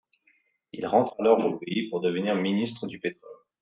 [0.73, 3.29] Il rentre alors au pays pour devenir ministre du Pétrole.